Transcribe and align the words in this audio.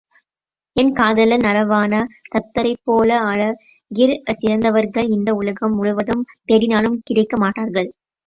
என் 0.75 0.93
காதலர் 0.93 1.43
நரவாண 1.43 1.91
தத்தரைப்போல 2.27 3.09
அழகிற் 3.27 4.15
சிறந்தவர்கள் 4.39 5.13
இந்த 5.15 5.31
உலகம் 5.41 5.75
முழுவதும் 5.77 6.25
தேடினாலும் 6.49 6.99
கிடைக்க 7.03 7.35
மாட்டார்களே! 7.37 7.89